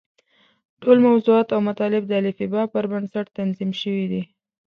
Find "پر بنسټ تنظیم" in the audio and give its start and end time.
2.73-3.71